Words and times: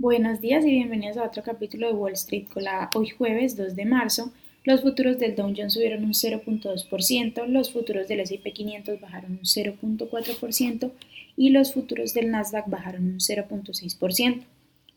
Buenos 0.00 0.40
días 0.40 0.64
y 0.64 0.70
bienvenidos 0.70 1.16
a 1.16 1.24
otro 1.24 1.42
capítulo 1.42 1.88
de 1.88 1.92
Wall 1.92 2.12
Street 2.12 2.46
Colada. 2.54 2.88
Hoy 2.94 3.08
jueves 3.08 3.56
2 3.56 3.74
de 3.74 3.84
marzo, 3.84 4.32
los 4.62 4.82
futuros 4.82 5.18
del 5.18 5.34
Dow 5.34 5.52
Jones 5.52 5.72
subieron 5.72 6.04
un 6.04 6.12
0.2%, 6.12 7.46
los 7.48 7.72
futuros 7.72 8.06
del 8.06 8.20
S&P 8.20 8.52
500 8.52 9.00
bajaron 9.00 9.32
un 9.32 9.40
0.4% 9.40 10.92
y 11.36 11.50
los 11.50 11.74
futuros 11.74 12.14
del 12.14 12.30
Nasdaq 12.30 12.68
bajaron 12.68 13.06
un 13.06 13.18
0.6%, 13.18 14.44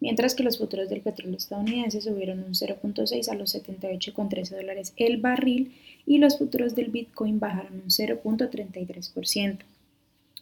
mientras 0.00 0.34
que 0.34 0.42
los 0.42 0.58
futuros 0.58 0.90
del 0.90 1.00
petróleo 1.00 1.38
estadounidense 1.38 2.02
subieron 2.02 2.40
un 2.40 2.52
0.6 2.52 3.28
a 3.30 3.34
los 3.36 3.54
78,13 3.54 4.50
dólares 4.50 4.92
el 4.98 5.16
barril 5.16 5.72
y 6.04 6.18
los 6.18 6.36
futuros 6.36 6.74
del 6.74 6.90
Bitcoin 6.90 7.40
bajaron 7.40 7.72
un 7.72 7.88
0.33%. 7.88 9.60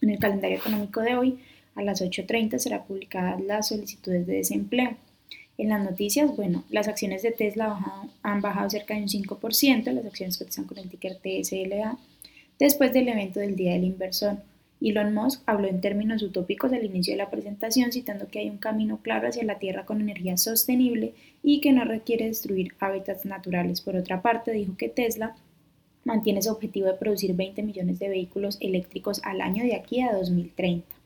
En 0.01 0.09
el 0.09 0.19
calendario 0.19 0.57
económico 0.57 0.99
de 0.99 1.15
hoy, 1.15 1.39
a 1.79 1.83
las 1.83 2.01
8.30 2.01 2.59
será 2.59 2.83
publicada 2.83 3.39
las 3.39 3.69
solicitudes 3.69 4.27
de 4.27 4.35
desempleo. 4.35 4.97
En 5.57 5.69
las 5.69 5.83
noticias, 5.83 6.35
bueno, 6.35 6.63
las 6.69 6.87
acciones 6.87 7.21
de 7.21 7.31
Tesla 7.31 7.79
han 8.21 8.41
bajado 8.41 8.69
cerca 8.69 8.93
de 8.93 9.01
un 9.01 9.07
5%, 9.07 9.91
las 9.91 10.05
acciones 10.05 10.37
cotizan 10.37 10.65
con 10.65 10.77
el 10.77 10.89
ticker 10.89 11.17
TSLA, 11.17 11.97
después 12.59 12.93
del 12.93 13.09
evento 13.09 13.39
del 13.39 13.55
Día 13.55 13.73
del 13.73 13.83
Inversor. 13.83 14.37
Elon 14.81 15.13
Musk 15.13 15.41
habló 15.45 15.67
en 15.67 15.81
términos 15.81 16.23
utópicos 16.23 16.71
al 16.71 16.85
inicio 16.85 17.11
de 17.13 17.17
la 17.17 17.29
presentación, 17.29 17.91
citando 17.91 18.29
que 18.29 18.39
hay 18.39 18.49
un 18.49 18.57
camino 18.57 18.99
claro 19.01 19.27
hacia 19.27 19.43
la 19.43 19.59
Tierra 19.59 19.85
con 19.85 19.99
energía 19.99 20.37
sostenible 20.37 21.13
y 21.43 21.59
que 21.59 21.73
no 21.73 21.83
requiere 21.83 22.27
destruir 22.27 22.73
hábitats 22.79 23.25
naturales. 23.25 23.81
Por 23.81 23.97
otra 23.97 24.21
parte, 24.21 24.51
dijo 24.51 24.77
que 24.77 24.87
Tesla 24.87 25.35
mantiene 26.05 26.41
su 26.41 26.51
objetivo 26.51 26.87
de 26.87 26.93
producir 26.93 27.35
20 27.35 27.61
millones 27.63 27.99
de 27.99 28.07
vehículos 28.07 28.57
eléctricos 28.61 29.21
al 29.25 29.41
año 29.41 29.63
de 29.63 29.75
aquí 29.75 29.99
a 30.01 30.13
2030. 30.13 30.98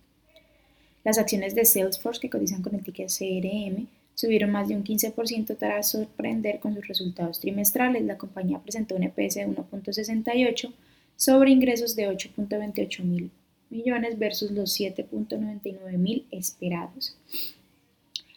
Las 1.04 1.18
acciones 1.18 1.54
de 1.54 1.66
Salesforce, 1.66 2.22
que 2.22 2.30
cotizan 2.30 2.62
con 2.62 2.76
el 2.76 2.84
ticket 2.84 3.10
CRM, 3.10 3.88
subieron 4.16 4.52
más 4.52 4.68
de 4.68 4.76
un 4.76 4.84
15% 4.84 5.58
tras 5.58 5.92
sorprender 5.92 6.60
con 6.60 6.76
sus 6.76 6.88
resultados 6.88 7.40
trimestrales. 7.40 8.04
La 8.04 8.18
compañía 8.18 8.60
presentó 8.60 8.96
un 8.96 9.04
EPS 9.04 9.36
de 9.36 9.48
1.68 9.48 10.72
sobre 11.16 11.52
ingresos 11.52 11.96
de 11.96 12.10
8.28 12.10 13.04
mil 13.04 13.32
millones 13.70 14.20
versus 14.20 14.52
los 14.52 14.80
7.99 14.80 15.98
mil 15.98 16.26
esperados. 16.32 17.18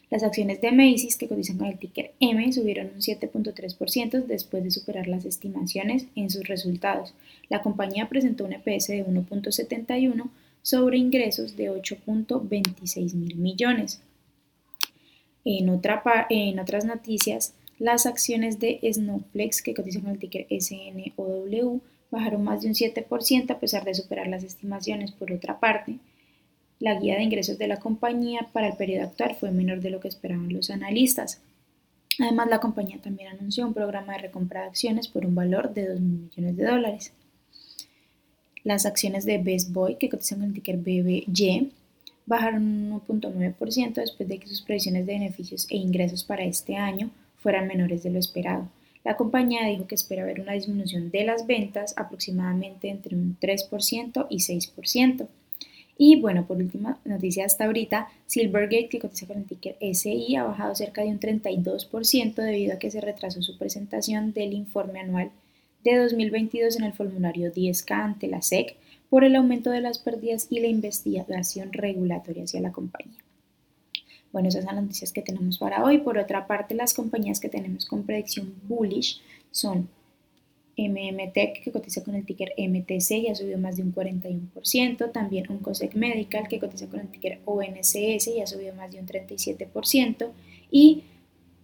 Las 0.09 0.23
acciones 0.23 0.61
de 0.61 0.71
Macy's, 0.71 1.17
que 1.17 1.27
cotizan 1.27 1.57
con 1.57 1.67
el 1.67 1.77
ticker 1.77 2.13
M, 2.19 2.51
subieron 2.53 2.87
un 2.87 3.01
7.3% 3.01 4.25
después 4.25 4.63
de 4.63 4.71
superar 4.71 5.07
las 5.07 5.25
estimaciones 5.25 6.07
en 6.15 6.29
sus 6.29 6.47
resultados. 6.47 7.13
La 7.49 7.61
compañía 7.61 8.07
presentó 8.07 8.45
un 8.45 8.53
EPS 8.53 8.87
de 8.87 9.05
1.71 9.05 10.29
sobre 10.67 10.97
ingresos 10.97 11.55
de 11.55 11.71
8.26 11.71 13.13
mil 13.13 13.37
millones. 13.37 14.01
En, 15.45 15.69
otra, 15.69 16.03
en 16.29 16.59
otras 16.59 16.83
noticias, 16.83 17.53
las 17.79 18.05
acciones 18.05 18.59
de 18.59 18.81
Snowflex, 18.83 19.61
que 19.61 19.73
cotizan 19.73 20.07
el 20.07 20.19
ticker 20.19 20.45
SNOW, 20.49 21.81
bajaron 22.11 22.43
más 22.43 22.63
de 22.63 22.67
un 22.67 22.73
7% 22.73 23.49
a 23.49 23.59
pesar 23.61 23.85
de 23.85 23.93
superar 23.93 24.27
las 24.27 24.43
estimaciones. 24.43 25.13
Por 25.13 25.31
otra 25.31 25.57
parte, 25.57 25.99
la 26.79 26.99
guía 26.99 27.15
de 27.15 27.23
ingresos 27.23 27.57
de 27.57 27.69
la 27.69 27.77
compañía 27.77 28.49
para 28.51 28.67
el 28.67 28.75
periodo 28.75 29.05
actual 29.05 29.37
fue 29.39 29.51
menor 29.51 29.79
de 29.79 29.91
lo 29.91 30.01
que 30.01 30.09
esperaban 30.09 30.51
los 30.51 30.69
analistas. 30.69 31.41
Además, 32.19 32.49
la 32.49 32.59
compañía 32.59 32.99
también 33.01 33.29
anunció 33.29 33.65
un 33.65 33.73
programa 33.73 34.15
de 34.15 34.19
recompra 34.19 34.63
de 34.63 34.67
acciones 34.67 35.07
por 35.07 35.25
un 35.25 35.33
valor 35.33 35.73
de 35.73 35.87
2 35.87 36.01
millones 36.01 36.57
de 36.57 36.65
dólares. 36.65 37.13
Las 38.67 38.85
acciones 38.85 39.23
de 39.23 39.37
Best 39.37 39.71
Boy, 39.71 39.95
que 39.95 40.09
cotizan 40.09 40.39
con 40.39 40.49
el 40.49 40.53
ticker 40.53 40.75
BBY, 40.75 41.71
bajaron 42.25 42.63
un 42.63 42.99
1.9% 42.99 43.93
después 43.93 44.27
de 44.27 44.39
que 44.39 44.47
sus 44.49 44.61
previsiones 44.61 45.05
de 45.05 45.13
beneficios 45.13 45.67
e 45.69 45.77
ingresos 45.77 46.25
para 46.25 46.43
este 46.43 46.75
año 46.75 47.09
fueran 47.37 47.69
menores 47.69 48.03
de 48.03 48.09
lo 48.09 48.19
esperado. 48.19 48.67
La 49.05 49.15
compañía 49.15 49.65
dijo 49.67 49.87
que 49.87 49.95
espera 49.95 50.25
ver 50.25 50.41
una 50.41 50.51
disminución 50.51 51.11
de 51.11 51.23
las 51.23 51.47
ventas 51.47 51.93
aproximadamente 51.95 52.89
entre 52.89 53.15
un 53.15 53.37
3% 53.39 54.27
y 54.29 54.39
6%. 54.39 55.27
Y 55.97 56.19
bueno, 56.19 56.45
por 56.45 56.57
última 56.57 56.99
noticia 57.05 57.45
hasta 57.45 57.67
ahorita, 57.67 58.09
Silvergate, 58.25 58.89
que 58.89 58.99
cotiza 58.99 59.27
con 59.27 59.37
el 59.37 59.45
ticker 59.45 59.77
SI, 59.79 60.35
ha 60.35 60.43
bajado 60.43 60.75
cerca 60.75 61.03
de 61.03 61.07
un 61.07 61.21
32% 61.21 62.35
debido 62.35 62.73
a 62.73 62.79
que 62.79 62.91
se 62.91 62.99
retrasó 62.99 63.41
su 63.41 63.57
presentación 63.57 64.33
del 64.33 64.51
informe 64.51 64.99
anual 64.99 65.31
de 65.95 66.03
2022 66.03 66.77
en 66.77 66.83
el 66.83 66.93
formulario 66.93 67.51
10K 67.51 67.91
ante 67.91 68.27
la 68.27 68.41
SEC 68.41 68.75
por 69.09 69.23
el 69.23 69.35
aumento 69.35 69.69
de 69.69 69.81
las 69.81 69.99
pérdidas 69.99 70.47
y 70.49 70.59
la 70.59 70.67
investigación 70.67 71.71
regulatoria 71.73 72.43
hacia 72.43 72.61
la 72.61 72.71
compañía. 72.71 73.19
Bueno, 74.31 74.49
esas 74.49 74.65
son 74.65 74.75
las 74.75 74.83
noticias 74.83 75.13
que 75.13 75.21
tenemos 75.21 75.57
para 75.57 75.83
hoy. 75.83 75.99
Por 75.99 76.17
otra 76.17 76.47
parte, 76.47 76.75
las 76.75 76.93
compañías 76.93 77.39
que 77.39 77.49
tenemos 77.49 77.85
con 77.85 78.03
predicción 78.03 78.53
bullish 78.67 79.21
son 79.51 79.89
MMTech, 80.77 81.63
que 81.63 81.71
cotiza 81.71 82.03
con 82.03 82.15
el 82.15 82.25
ticker 82.25 82.53
MTC 82.57 83.11
y 83.11 83.27
ha 83.29 83.35
subido 83.35 83.57
más 83.57 83.77
de 83.77 83.83
un 83.83 83.95
41%. 83.95 85.11
También 85.11 85.49
Oncosec 85.49 85.95
Medical, 85.95 86.47
que 86.47 86.59
cotiza 86.59 86.87
con 86.87 86.99
el 86.99 87.07
ticker 87.07 87.39
ONCS 87.45 88.27
y 88.27 88.41
ha 88.41 88.47
subido 88.47 88.75
más 88.75 88.91
de 88.91 88.99
un 88.99 89.07
37%. 89.07 90.29
Y 90.69 91.03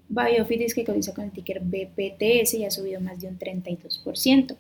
Biofitis 0.09 0.74
que 0.75 0.84
cotiza 0.84 1.14
con 1.14 1.25
el 1.25 1.31
ticker 1.31 1.62
BPTS 1.62 2.56
y 2.56 2.66
ha 2.66 2.72
subido 2.72 3.02
más 3.02 3.19
de 3.22 3.28
un 3.28 3.40
32%. 3.40 4.56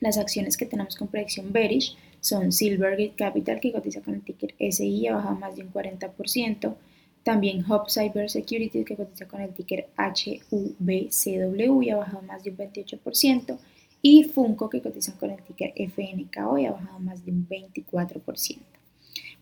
Las 0.00 0.18
acciones 0.18 0.56
que 0.56 0.66
tenemos 0.66 0.96
con 0.96 1.08
predicción 1.08 1.52
bearish 1.52 1.96
son 2.20 2.52
Silvergate 2.52 3.14
Capital 3.16 3.60
que 3.60 3.72
cotiza 3.72 4.02
con 4.02 4.14
el 4.14 4.22
ticker 4.22 4.54
SI 4.58 4.86
y 4.86 5.06
ha 5.06 5.14
bajado 5.14 5.36
más 5.36 5.56
de 5.56 5.62
un 5.62 5.72
40%. 5.72 6.74
También 7.22 7.64
Hub 7.70 7.88
Cyber 7.88 8.30
Security 8.30 8.84
que 8.84 8.96
cotiza 8.96 9.26
con 9.26 9.40
el 9.40 9.54
ticker 9.54 9.88
HUBCW 9.98 11.82
y 11.82 11.90
ha 11.90 11.96
bajado 11.96 12.22
más 12.22 12.44
de 12.44 12.50
un 12.50 12.56
28%. 12.56 13.58
Y 14.02 14.24
Funko 14.24 14.68
que 14.68 14.82
cotiza 14.82 15.16
con 15.18 15.30
el 15.30 15.42
ticker 15.42 15.72
FNKO 15.74 16.58
y 16.58 16.66
ha 16.66 16.72
bajado 16.72 16.98
más 17.00 17.24
de 17.24 17.32
un 17.32 17.48
24%. 17.48 18.58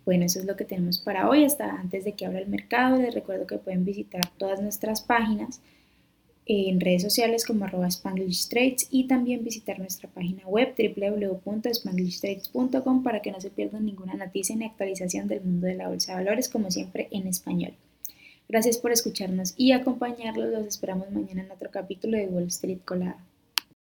Bueno, 0.04 0.24
eso 0.24 0.38
es 0.38 0.44
lo 0.44 0.56
que 0.56 0.64
tenemos 0.64 0.98
para 0.98 1.28
hoy. 1.28 1.44
Hasta 1.44 1.70
antes 1.70 2.04
de 2.04 2.12
que 2.12 2.26
abra 2.26 2.40
el 2.40 2.48
mercado, 2.48 3.00
les 3.00 3.14
recuerdo 3.14 3.46
que 3.46 3.58
pueden 3.58 3.84
visitar 3.84 4.22
todas 4.36 4.60
nuestras 4.60 5.00
páginas 5.00 5.60
en 6.46 6.78
redes 6.78 7.02
sociales 7.02 7.46
como 7.46 7.64
arroba 7.64 7.88
Spanglish 7.88 8.48
Trades 8.48 8.86
y 8.90 9.06
también 9.06 9.44
visitar 9.44 9.78
nuestra 9.78 10.10
página 10.10 10.46
web 10.46 10.74
www.spanglishtrades.com 10.76 13.02
para 13.02 13.22
que 13.22 13.32
no 13.32 13.40
se 13.40 13.48
pierdan 13.50 13.86
ninguna 13.86 14.12
noticia 14.14 14.54
ni 14.54 14.66
actualización 14.66 15.26
del 15.26 15.40
mundo 15.40 15.66
de 15.66 15.76
la 15.76 15.88
bolsa 15.88 16.12
de 16.12 16.18
valores, 16.24 16.50
como 16.50 16.70
siempre 16.70 17.08
en 17.10 17.26
español. 17.26 17.72
Gracias 18.46 18.76
por 18.76 18.92
escucharnos 18.92 19.54
y 19.56 19.72
acompañarlos. 19.72 20.50
Los 20.50 20.66
esperamos 20.66 21.10
mañana 21.10 21.44
en 21.44 21.50
otro 21.50 21.70
capítulo 21.70 22.18
de 22.18 22.26
Wall 22.26 22.48
Street 22.48 22.80
Colada. 22.84 23.24